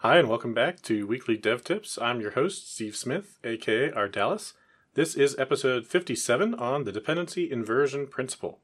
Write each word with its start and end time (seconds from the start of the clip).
Hi, 0.00 0.18
and 0.18 0.28
welcome 0.28 0.52
back 0.52 0.82
to 0.82 1.06
Weekly 1.06 1.38
Dev 1.38 1.64
Tips. 1.64 1.98
I'm 2.02 2.20
your 2.20 2.32
host, 2.32 2.70
Steve 2.70 2.94
Smith, 2.94 3.38
aka 3.42 3.90
Ardalis. 3.92 4.52
This 4.92 5.14
is 5.14 5.34
episode 5.38 5.86
57 5.86 6.54
on 6.54 6.84
the 6.84 6.92
dependency 6.92 7.50
inversion 7.50 8.06
principle. 8.06 8.58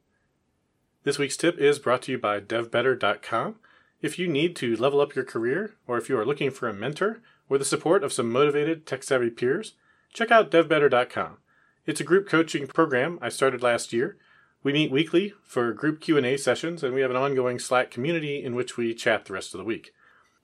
This 1.05 1.19
week's 1.19 1.39
tip 1.39 1.57
is 1.57 1.79
brought 1.79 2.03
to 2.03 2.13
you 2.13 2.19
by 2.19 2.41
devbetter.com. 2.41 3.55
If 4.03 4.19
you 4.19 4.29
need 4.29 4.55
to 4.57 4.77
level 4.77 5.01
up 5.01 5.15
your 5.15 5.25
career, 5.25 5.73
or 5.87 5.97
if 5.97 6.11
you 6.11 6.19
are 6.19 6.27
looking 6.27 6.51
for 6.51 6.69
a 6.69 6.75
mentor 6.75 7.23
or 7.49 7.57
the 7.57 7.65
support 7.65 8.05
of 8.05 8.13
some 8.13 8.31
motivated 8.31 8.85
tech 8.85 9.03
savvy 9.03 9.31
peers, 9.31 9.73
check 10.13 10.31
out 10.31 10.51
devbetter.com. 10.51 11.39
It's 11.87 12.01
a 12.03 12.05
group 12.05 12.29
coaching 12.29 12.67
program 12.67 13.19
I 13.23 13.31
started 13.31 13.63
last 13.63 13.95
year. 13.95 14.19
We 14.63 14.75
meet 14.75 14.93
weekly 14.93 15.33
for 15.45 15.73
group 15.73 16.03
Q&A 16.03 16.37
sessions 16.37 16.85
and 16.85 16.95
we 16.95 17.01
have 17.01 17.11
an 17.11 17.17
ongoing 17.17 17.59
Slack 17.59 17.91
community 17.91 18.45
in 18.45 18.55
which 18.55 18.77
we 18.77 18.93
chat 18.93 19.25
the 19.25 19.33
rest 19.33 19.55
of 19.55 19.59
the 19.59 19.65
week. 19.65 19.95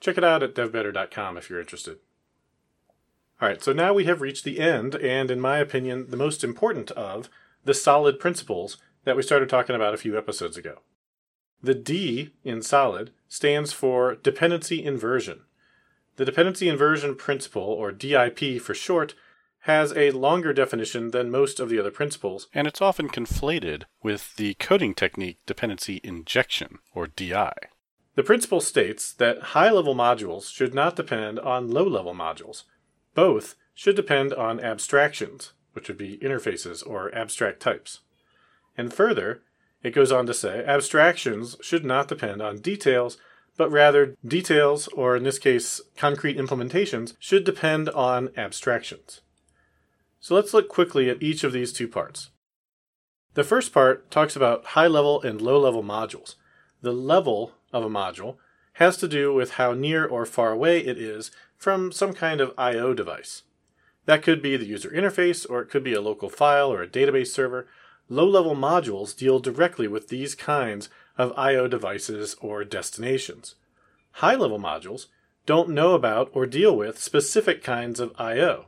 Check 0.00 0.18
it 0.18 0.24
out 0.24 0.42
at 0.42 0.54
devbetter.com 0.54 1.36
if 1.36 1.50
you're 1.50 1.60
interested. 1.60 1.98
All 3.40 3.48
right, 3.48 3.62
so 3.62 3.72
now 3.72 3.94
we 3.94 4.04
have 4.04 4.20
reached 4.20 4.44
the 4.44 4.58
end, 4.58 4.96
and 4.96 5.30
in 5.30 5.40
my 5.40 5.58
opinion, 5.58 6.06
the 6.10 6.16
most 6.16 6.42
important 6.42 6.90
of 6.92 7.28
the 7.64 7.74
solid 7.74 8.18
principles 8.18 8.78
that 9.04 9.16
we 9.16 9.22
started 9.22 9.48
talking 9.48 9.76
about 9.76 9.94
a 9.94 9.98
few 9.98 10.18
episodes 10.18 10.56
ago. 10.56 10.80
The 11.62 11.74
D 11.74 12.30
in 12.44 12.62
solid 12.62 13.12
stands 13.28 13.72
for 13.72 14.16
dependency 14.16 14.84
inversion. 14.84 15.42
The 16.16 16.24
dependency 16.24 16.68
inversion 16.68 17.14
principle, 17.14 17.62
or 17.62 17.92
DIP 17.92 18.60
for 18.60 18.74
short, 18.74 19.14
has 19.60 19.92
a 19.96 20.10
longer 20.12 20.52
definition 20.52 21.10
than 21.10 21.30
most 21.30 21.60
of 21.60 21.68
the 21.68 21.78
other 21.78 21.90
principles, 21.90 22.48
and 22.54 22.66
it's 22.66 22.82
often 22.82 23.08
conflated 23.08 23.84
with 24.02 24.34
the 24.36 24.54
coding 24.54 24.94
technique 24.94 25.38
dependency 25.46 26.00
injection, 26.02 26.78
or 26.94 27.06
DI. 27.06 27.52
The 28.18 28.24
principle 28.24 28.60
states 28.60 29.12
that 29.12 29.54
high 29.54 29.70
level 29.70 29.94
modules 29.94 30.52
should 30.52 30.74
not 30.74 30.96
depend 30.96 31.38
on 31.38 31.70
low 31.70 31.86
level 31.86 32.14
modules. 32.14 32.64
Both 33.14 33.54
should 33.74 33.94
depend 33.94 34.34
on 34.34 34.58
abstractions, 34.58 35.52
which 35.72 35.86
would 35.86 35.98
be 35.98 36.18
interfaces 36.18 36.84
or 36.84 37.14
abstract 37.14 37.60
types. 37.60 38.00
And 38.76 38.92
further, 38.92 39.42
it 39.84 39.94
goes 39.94 40.10
on 40.10 40.26
to 40.26 40.34
say 40.34 40.64
abstractions 40.64 41.58
should 41.62 41.84
not 41.84 42.08
depend 42.08 42.42
on 42.42 42.58
details, 42.58 43.18
but 43.56 43.70
rather 43.70 44.16
details, 44.26 44.88
or 44.88 45.14
in 45.14 45.22
this 45.22 45.38
case, 45.38 45.80
concrete 45.96 46.36
implementations, 46.36 47.14
should 47.20 47.44
depend 47.44 47.88
on 47.88 48.30
abstractions. 48.36 49.20
So 50.18 50.34
let's 50.34 50.52
look 50.52 50.68
quickly 50.68 51.08
at 51.08 51.22
each 51.22 51.44
of 51.44 51.52
these 51.52 51.72
two 51.72 51.86
parts. 51.86 52.30
The 53.34 53.44
first 53.44 53.72
part 53.72 54.10
talks 54.10 54.34
about 54.34 54.74
high 54.74 54.88
level 54.88 55.22
and 55.22 55.40
low 55.40 55.60
level 55.60 55.84
modules. 55.84 56.34
The 56.82 56.92
level 56.92 57.52
of 57.72 57.84
a 57.84 57.88
module 57.88 58.36
has 58.74 58.96
to 58.96 59.08
do 59.08 59.34
with 59.34 59.52
how 59.52 59.72
near 59.72 60.06
or 60.06 60.24
far 60.24 60.52
away 60.52 60.78
it 60.78 60.98
is 60.98 61.30
from 61.56 61.90
some 61.90 62.12
kind 62.12 62.40
of 62.40 62.54
I/O 62.56 62.94
device. 62.94 63.42
That 64.06 64.22
could 64.22 64.40
be 64.40 64.56
the 64.56 64.66
user 64.66 64.88
interface 64.88 65.44
or 65.48 65.60
it 65.60 65.68
could 65.68 65.84
be 65.84 65.94
a 65.94 66.00
local 66.00 66.30
file 66.30 66.72
or 66.72 66.82
a 66.82 66.88
database 66.88 67.28
server. 67.28 67.66
Low-level 68.08 68.56
modules 68.56 69.14
deal 69.14 69.38
directly 69.38 69.86
with 69.86 70.08
these 70.08 70.34
kinds 70.34 70.88
of 71.18 71.32
I/O 71.36 71.68
devices 71.68 72.36
or 72.40 72.64
destinations. 72.64 73.56
High-level 74.12 74.58
modules 74.58 75.06
don't 75.44 75.68
know 75.70 75.94
about 75.94 76.30
or 76.32 76.46
deal 76.46 76.74
with 76.76 76.98
specific 76.98 77.62
kinds 77.62 78.00
of 78.00 78.12
I/O. 78.18 78.66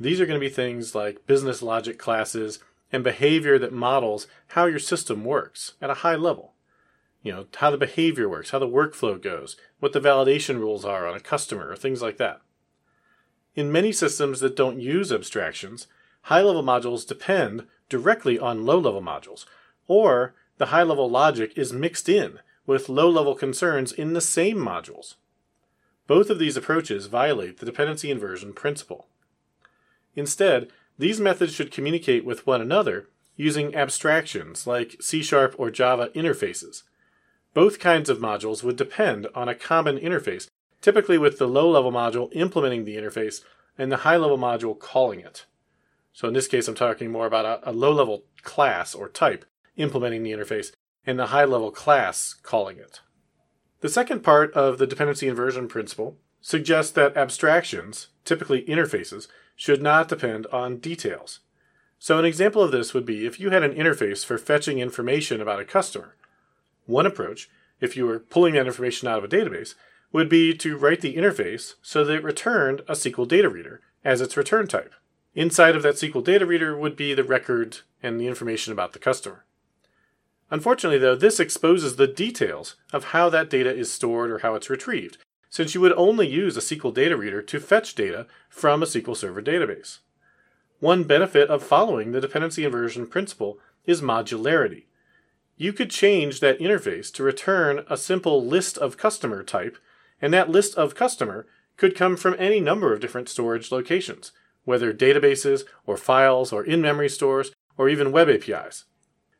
These 0.00 0.20
are 0.20 0.26
going 0.26 0.40
to 0.40 0.46
be 0.46 0.52
things 0.52 0.94
like 0.94 1.26
business 1.26 1.60
logic 1.60 1.98
classes 1.98 2.60
and 2.92 3.04
behavior 3.04 3.58
that 3.58 3.72
models 3.72 4.26
how 4.48 4.66
your 4.66 4.78
system 4.78 5.24
works 5.24 5.74
at 5.82 5.90
a 5.90 5.94
high 5.94 6.16
level 6.16 6.54
you 7.22 7.32
know, 7.32 7.46
how 7.56 7.70
the 7.70 7.76
behavior 7.76 8.28
works, 8.28 8.50
how 8.50 8.58
the 8.58 8.66
workflow 8.66 9.20
goes, 9.20 9.56
what 9.80 9.92
the 9.92 10.00
validation 10.00 10.58
rules 10.58 10.84
are 10.84 11.06
on 11.06 11.16
a 11.16 11.20
customer, 11.20 11.70
or 11.70 11.76
things 11.76 12.00
like 12.00 12.16
that. 12.16 12.40
In 13.54 13.72
many 13.72 13.92
systems 13.92 14.40
that 14.40 14.56
don't 14.56 14.80
use 14.80 15.12
abstractions, 15.12 15.88
high 16.22 16.42
level 16.42 16.62
modules 16.62 17.06
depend 17.06 17.66
directly 17.88 18.38
on 18.38 18.64
low 18.64 18.78
level 18.78 19.02
modules, 19.02 19.46
or 19.86 20.34
the 20.58 20.66
high 20.66 20.82
level 20.82 21.10
logic 21.10 21.52
is 21.56 21.72
mixed 21.72 22.08
in 22.08 22.38
with 22.66 22.88
low 22.88 23.08
level 23.08 23.34
concerns 23.34 23.92
in 23.92 24.12
the 24.12 24.20
same 24.20 24.56
modules. 24.56 25.14
Both 26.06 26.30
of 26.30 26.38
these 26.38 26.56
approaches 26.56 27.06
violate 27.06 27.58
the 27.58 27.66
dependency 27.66 28.10
inversion 28.10 28.52
principle. 28.52 29.08
Instead, 30.14 30.68
these 30.98 31.20
methods 31.20 31.52
should 31.52 31.70
communicate 31.70 32.24
with 32.24 32.46
one 32.46 32.60
another 32.60 33.08
using 33.36 33.74
abstractions 33.74 34.66
like 34.66 34.96
C 35.00 35.22
Sharp 35.22 35.54
or 35.58 35.70
Java 35.70 36.10
interfaces 36.14 36.82
both 37.54 37.78
kinds 37.78 38.08
of 38.08 38.18
modules 38.18 38.62
would 38.62 38.76
depend 38.76 39.26
on 39.34 39.48
a 39.48 39.54
common 39.54 39.98
interface, 39.98 40.48
typically 40.80 41.18
with 41.18 41.38
the 41.38 41.48
low 41.48 41.70
level 41.70 41.92
module 41.92 42.28
implementing 42.32 42.84
the 42.84 42.96
interface 42.96 43.42
and 43.76 43.90
the 43.90 43.98
high 43.98 44.16
level 44.16 44.38
module 44.38 44.78
calling 44.78 45.20
it. 45.20 45.46
So 46.12 46.28
in 46.28 46.34
this 46.34 46.48
case, 46.48 46.66
I'm 46.68 46.74
talking 46.74 47.10
more 47.10 47.26
about 47.26 47.44
a, 47.44 47.70
a 47.70 47.72
low 47.72 47.92
level 47.92 48.24
class 48.42 48.94
or 48.94 49.08
type 49.08 49.44
implementing 49.76 50.22
the 50.22 50.32
interface 50.32 50.72
and 51.06 51.18
the 51.18 51.26
high 51.26 51.44
level 51.44 51.70
class 51.70 52.34
calling 52.34 52.78
it. 52.78 53.00
The 53.80 53.88
second 53.88 54.24
part 54.24 54.52
of 54.54 54.78
the 54.78 54.86
dependency 54.86 55.28
inversion 55.28 55.68
principle 55.68 56.16
suggests 56.40 56.92
that 56.92 57.16
abstractions, 57.16 58.08
typically 58.24 58.62
interfaces, 58.64 59.28
should 59.54 59.80
not 59.80 60.08
depend 60.08 60.46
on 60.48 60.78
details. 60.78 61.40
So, 61.98 62.18
an 62.18 62.24
example 62.24 62.62
of 62.62 62.70
this 62.70 62.94
would 62.94 63.04
be 63.04 63.26
if 63.26 63.40
you 63.40 63.50
had 63.50 63.62
an 63.62 63.74
interface 63.74 64.24
for 64.24 64.38
fetching 64.38 64.78
information 64.78 65.40
about 65.40 65.60
a 65.60 65.64
customer. 65.64 66.14
One 66.88 67.04
approach, 67.04 67.50
if 67.82 67.98
you 67.98 68.06
were 68.06 68.18
pulling 68.18 68.54
that 68.54 68.66
information 68.66 69.08
out 69.08 69.18
of 69.18 69.24
a 69.24 69.28
database, 69.28 69.74
would 70.10 70.30
be 70.30 70.56
to 70.56 70.78
write 70.78 71.02
the 71.02 71.16
interface 71.16 71.74
so 71.82 72.02
that 72.02 72.14
it 72.14 72.24
returned 72.24 72.80
a 72.80 72.92
SQL 72.92 73.28
data 73.28 73.50
reader 73.50 73.82
as 74.06 74.22
its 74.22 74.38
return 74.38 74.66
type. 74.66 74.94
Inside 75.34 75.76
of 75.76 75.82
that 75.82 75.96
SQL 75.96 76.24
data 76.24 76.46
reader 76.46 76.74
would 76.74 76.96
be 76.96 77.12
the 77.12 77.22
record 77.22 77.80
and 78.02 78.18
the 78.18 78.26
information 78.26 78.72
about 78.72 78.94
the 78.94 78.98
customer. 78.98 79.44
Unfortunately, 80.50 80.98
though, 80.98 81.14
this 81.14 81.38
exposes 81.38 81.96
the 81.96 82.06
details 82.06 82.76
of 82.90 83.04
how 83.04 83.28
that 83.28 83.50
data 83.50 83.70
is 83.72 83.92
stored 83.92 84.30
or 84.30 84.38
how 84.38 84.54
it's 84.54 84.70
retrieved, 84.70 85.18
since 85.50 85.74
you 85.74 85.82
would 85.82 85.92
only 85.92 86.26
use 86.26 86.56
a 86.56 86.60
SQL 86.60 86.94
data 86.94 87.18
reader 87.18 87.42
to 87.42 87.60
fetch 87.60 87.94
data 87.94 88.26
from 88.48 88.82
a 88.82 88.86
SQL 88.86 89.14
Server 89.14 89.42
database. 89.42 89.98
One 90.80 91.04
benefit 91.04 91.50
of 91.50 91.62
following 91.62 92.12
the 92.12 92.20
dependency 92.22 92.64
inversion 92.64 93.06
principle 93.06 93.58
is 93.84 94.00
modularity, 94.00 94.84
you 95.58 95.72
could 95.72 95.90
change 95.90 96.38
that 96.38 96.60
interface 96.60 97.12
to 97.12 97.24
return 97.24 97.84
a 97.90 97.96
simple 97.96 98.44
list 98.44 98.78
of 98.78 98.96
customer 98.96 99.42
type, 99.42 99.76
and 100.22 100.32
that 100.32 100.48
list 100.48 100.76
of 100.76 100.94
customer 100.94 101.46
could 101.76 101.96
come 101.96 102.16
from 102.16 102.36
any 102.38 102.60
number 102.60 102.92
of 102.92 103.00
different 103.00 103.28
storage 103.28 103.72
locations, 103.72 104.30
whether 104.64 104.92
databases 104.92 105.64
or 105.84 105.96
files 105.96 106.52
or 106.52 106.64
in 106.64 106.80
memory 106.80 107.08
stores 107.08 107.50
or 107.76 107.88
even 107.88 108.12
web 108.12 108.28
APIs. 108.28 108.84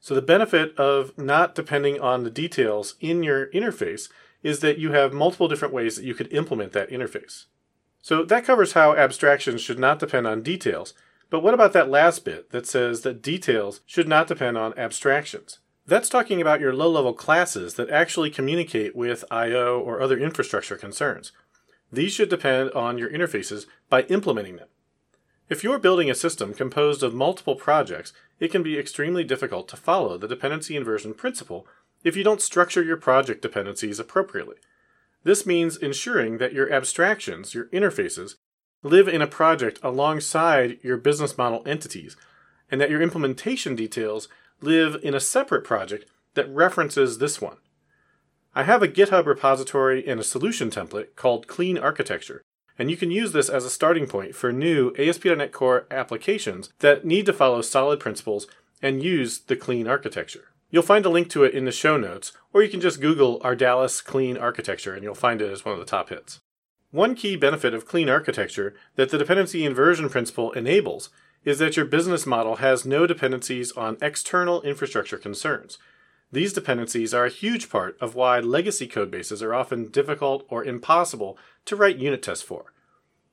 So, 0.00 0.14
the 0.14 0.22
benefit 0.22 0.76
of 0.76 1.16
not 1.16 1.54
depending 1.54 2.00
on 2.00 2.24
the 2.24 2.30
details 2.30 2.96
in 3.00 3.22
your 3.22 3.46
interface 3.48 4.08
is 4.42 4.60
that 4.60 4.78
you 4.78 4.92
have 4.92 5.12
multiple 5.12 5.48
different 5.48 5.74
ways 5.74 5.96
that 5.96 6.04
you 6.04 6.14
could 6.14 6.32
implement 6.32 6.72
that 6.72 6.90
interface. 6.90 7.46
So, 8.02 8.24
that 8.24 8.44
covers 8.44 8.72
how 8.72 8.94
abstractions 8.94 9.60
should 9.60 9.78
not 9.78 9.98
depend 9.98 10.26
on 10.26 10.42
details. 10.42 10.94
But 11.30 11.42
what 11.42 11.54
about 11.54 11.72
that 11.74 11.90
last 11.90 12.24
bit 12.24 12.50
that 12.50 12.66
says 12.66 13.02
that 13.02 13.22
details 13.22 13.82
should 13.86 14.08
not 14.08 14.28
depend 14.28 14.56
on 14.56 14.76
abstractions? 14.78 15.58
That's 15.88 16.10
talking 16.10 16.38
about 16.42 16.60
your 16.60 16.74
low 16.74 16.90
level 16.90 17.14
classes 17.14 17.74
that 17.74 17.88
actually 17.88 18.28
communicate 18.28 18.94
with 18.94 19.24
I.O. 19.30 19.80
or 19.80 20.02
other 20.02 20.18
infrastructure 20.18 20.76
concerns. 20.76 21.32
These 21.90 22.12
should 22.12 22.28
depend 22.28 22.70
on 22.72 22.98
your 22.98 23.08
interfaces 23.08 23.64
by 23.88 24.02
implementing 24.02 24.56
them. 24.56 24.68
If 25.48 25.64
you're 25.64 25.78
building 25.78 26.10
a 26.10 26.14
system 26.14 26.52
composed 26.52 27.02
of 27.02 27.14
multiple 27.14 27.56
projects, 27.56 28.12
it 28.38 28.52
can 28.52 28.62
be 28.62 28.78
extremely 28.78 29.24
difficult 29.24 29.66
to 29.68 29.78
follow 29.78 30.18
the 30.18 30.28
dependency 30.28 30.76
inversion 30.76 31.14
principle 31.14 31.66
if 32.04 32.14
you 32.16 32.22
don't 32.22 32.42
structure 32.42 32.82
your 32.82 32.98
project 32.98 33.40
dependencies 33.40 33.98
appropriately. 33.98 34.56
This 35.24 35.46
means 35.46 35.78
ensuring 35.78 36.36
that 36.36 36.52
your 36.52 36.70
abstractions, 36.70 37.54
your 37.54 37.64
interfaces, 37.68 38.34
live 38.82 39.08
in 39.08 39.22
a 39.22 39.26
project 39.26 39.80
alongside 39.82 40.80
your 40.82 40.98
business 40.98 41.38
model 41.38 41.62
entities, 41.64 42.14
and 42.70 42.78
that 42.78 42.90
your 42.90 43.00
implementation 43.00 43.74
details 43.74 44.28
live 44.60 44.96
in 45.02 45.14
a 45.14 45.20
separate 45.20 45.64
project 45.64 46.04
that 46.34 46.48
references 46.52 47.18
this 47.18 47.40
one. 47.40 47.56
I 48.54 48.64
have 48.64 48.82
a 48.82 48.88
GitHub 48.88 49.26
repository 49.26 50.06
and 50.06 50.18
a 50.18 50.24
solution 50.24 50.70
template 50.70 51.14
called 51.16 51.46
Clean 51.46 51.78
Architecture, 51.78 52.42
and 52.78 52.90
you 52.90 52.96
can 52.96 53.10
use 53.10 53.32
this 53.32 53.48
as 53.48 53.64
a 53.64 53.70
starting 53.70 54.06
point 54.06 54.34
for 54.34 54.52
new 54.52 54.92
ASP.NET 54.98 55.52
Core 55.52 55.86
applications 55.90 56.70
that 56.78 57.04
need 57.04 57.26
to 57.26 57.32
follow 57.32 57.60
solid 57.60 58.00
principles 58.00 58.46
and 58.80 59.02
use 59.02 59.40
the 59.40 59.56
clean 59.56 59.86
architecture. 59.86 60.48
You'll 60.70 60.82
find 60.82 61.06
a 61.06 61.10
link 61.10 61.28
to 61.30 61.44
it 61.44 61.54
in 61.54 61.64
the 61.64 61.72
show 61.72 61.96
notes, 61.96 62.32
or 62.52 62.62
you 62.62 62.68
can 62.68 62.80
just 62.80 63.00
Google 63.00 63.40
Ardalis 63.40 64.04
Clean 64.04 64.36
Architecture 64.36 64.94
and 64.94 65.02
you'll 65.02 65.14
find 65.14 65.40
it 65.40 65.50
as 65.50 65.64
one 65.64 65.72
of 65.72 65.80
the 65.80 65.86
top 65.86 66.10
hits. 66.10 66.40
One 66.90 67.14
key 67.14 67.36
benefit 67.36 67.74
of 67.74 67.86
clean 67.86 68.08
architecture 68.08 68.74
that 68.96 69.10
the 69.10 69.18
dependency 69.18 69.64
inversion 69.64 70.08
principle 70.08 70.52
enables 70.52 71.10
is 71.44 71.58
that 71.58 71.76
your 71.76 71.86
business 71.86 72.26
model 72.26 72.56
has 72.56 72.84
no 72.84 73.06
dependencies 73.06 73.72
on 73.72 73.96
external 74.02 74.62
infrastructure 74.62 75.18
concerns. 75.18 75.78
These 76.30 76.52
dependencies 76.52 77.14
are 77.14 77.24
a 77.24 77.30
huge 77.30 77.70
part 77.70 77.96
of 78.00 78.14
why 78.14 78.40
legacy 78.40 78.86
codebases 78.86 79.42
are 79.42 79.54
often 79.54 79.90
difficult 79.90 80.44
or 80.50 80.64
impossible 80.64 81.38
to 81.64 81.76
write 81.76 81.96
unit 81.96 82.22
tests 82.22 82.44
for. 82.44 82.72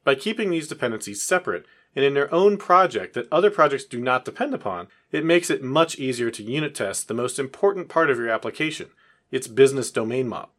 By 0.04 0.16
keeping 0.16 0.50
these 0.50 0.68
dependencies 0.68 1.22
separate 1.22 1.66
and 1.96 2.06
in 2.06 2.14
their 2.14 2.34
own 2.34 2.58
project 2.58 3.14
that 3.14 3.32
other 3.32 3.50
projects 3.50 3.86
do 3.86 4.00
not 4.00 4.24
depend 4.24 4.54
upon, 4.54 4.88
it 5.12 5.26
makes 5.26 5.50
it 5.50 5.64
much 5.64 5.98
easier 5.98 6.30
to 6.32 6.44
unit 6.44 6.76
test 6.76 7.08
the 7.08 7.14
most 7.14 7.40
important 7.40 7.90
part 7.90 8.10
of 8.10 8.18
your 8.18 8.30
application, 8.30 8.90
its 9.32 9.48
business 9.48 9.92
domain 9.92 10.28
model. 10.28 10.52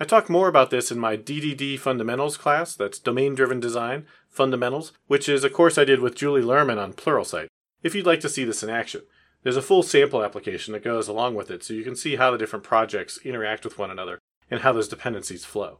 I 0.00 0.04
talk 0.04 0.30
more 0.30 0.46
about 0.46 0.70
this 0.70 0.92
in 0.92 0.98
my 0.98 1.16
DDD 1.16 1.76
Fundamentals 1.76 2.36
class, 2.36 2.76
that's 2.76 3.00
Domain 3.00 3.34
Driven 3.34 3.58
Design 3.58 4.06
Fundamentals, 4.30 4.92
which 5.08 5.28
is 5.28 5.42
a 5.42 5.50
course 5.50 5.76
I 5.76 5.84
did 5.84 5.98
with 5.98 6.14
Julie 6.14 6.40
Lerman 6.40 6.80
on 6.80 6.92
Pluralsight, 6.92 7.48
if 7.82 7.96
you'd 7.96 8.06
like 8.06 8.20
to 8.20 8.28
see 8.28 8.44
this 8.44 8.62
in 8.62 8.70
action. 8.70 9.02
There's 9.42 9.56
a 9.56 9.62
full 9.62 9.82
sample 9.82 10.22
application 10.22 10.72
that 10.72 10.84
goes 10.84 11.08
along 11.08 11.34
with 11.34 11.50
it 11.50 11.64
so 11.64 11.74
you 11.74 11.82
can 11.82 11.96
see 11.96 12.14
how 12.14 12.30
the 12.30 12.38
different 12.38 12.64
projects 12.64 13.18
interact 13.24 13.64
with 13.64 13.76
one 13.76 13.90
another 13.90 14.20
and 14.48 14.60
how 14.60 14.72
those 14.72 14.86
dependencies 14.88 15.44
flow. 15.44 15.78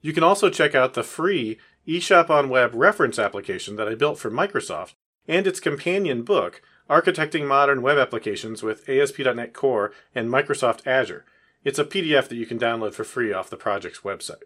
You 0.00 0.12
can 0.12 0.24
also 0.24 0.50
check 0.50 0.74
out 0.74 0.94
the 0.94 1.04
free 1.04 1.58
eShop 1.86 2.30
on 2.30 2.48
Web 2.48 2.74
reference 2.74 3.18
application 3.18 3.76
that 3.76 3.88
I 3.88 3.94
built 3.94 4.18
for 4.18 4.30
Microsoft 4.30 4.94
and 5.28 5.46
its 5.46 5.60
companion 5.60 6.22
book, 6.22 6.62
Architecting 6.90 7.46
Modern 7.46 7.80
Web 7.80 7.98
Applications 7.98 8.64
with 8.64 8.88
ASP.NET 8.88 9.52
Core 9.52 9.92
and 10.16 10.28
Microsoft 10.28 10.84
Azure. 10.84 11.24
It's 11.64 11.78
a 11.78 11.84
PDF 11.84 12.28
that 12.28 12.36
you 12.36 12.46
can 12.46 12.58
download 12.58 12.94
for 12.94 13.04
free 13.04 13.32
off 13.32 13.50
the 13.50 13.56
project's 13.56 14.00
website. 14.00 14.42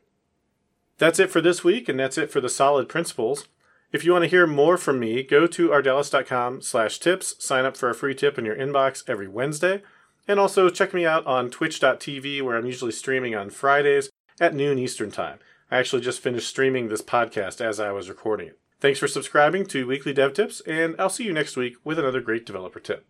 That's 0.99 1.19
it 1.19 1.31
for 1.31 1.41
this 1.41 1.64
week, 1.64 1.88
and 1.88 1.99
that's 1.99 2.19
it 2.19 2.31
for 2.31 2.41
the 2.41 2.49
solid 2.49 2.88
principles. 2.88 3.49
If 3.93 4.05
you 4.05 4.12
want 4.12 4.25
to 4.25 4.31
hear 4.31 4.47
more 4.47 4.79
from 4.79 4.99
me, 4.99 5.23
go 5.23 5.47
to 5.47 5.69
ardalis.com 5.69 6.62
slash 6.62 6.99
tips, 6.99 7.35
sign 7.44 7.64
up 7.64 7.76
for 7.76 7.91
a 7.91 7.94
free 7.94 8.14
tip 8.14 8.38
in 8.38 8.44
your 8.44 8.56
inbox 8.56 9.03
every 9.09 9.29
Wednesday, 9.29 9.82
and 10.26 10.41
also 10.41 10.70
check 10.70 10.94
me 10.94 11.05
out 11.05 11.26
on 11.26 11.50
twitch.tv 11.50 12.43
where 12.43 12.56
I'm 12.56 12.67
usually 12.67 12.93
streaming 12.93 13.35
on 13.35 13.50
Fridays 13.50 14.11
at 14.41 14.55
noon 14.55 14.79
Eastern 14.79 15.11
Time. 15.11 15.38
I 15.70 15.79
actually 15.79 16.03
just 16.03 16.20
finished 16.20 16.49
streaming 16.49 16.88
this 16.88 17.03
podcast 17.03 17.61
as 17.61 17.81
I 17.81 17.93
was 17.93 18.09
recording 18.09 18.49
it. 18.49 18.59
Thanks 18.81 18.99
for 18.99 19.09
subscribing 19.09 19.67
to 19.67 19.87
Weekly 19.87 20.12
Dev 20.12 20.32
Tips, 20.32 20.61
and 20.62 20.97
I'll 20.99 21.09
see 21.09 21.25
you 21.25 21.32
next 21.32 21.56
week 21.56 21.76
with 21.85 21.99
another 21.99 22.20
great 22.20 22.47
developer 22.47 22.81
tip. 22.81 23.06